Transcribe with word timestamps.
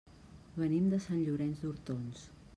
Venim 0.61 0.87
de 0.93 1.01
Sant 1.05 1.21
Llorenç 1.27 1.63
d'Hortons. 1.67 2.27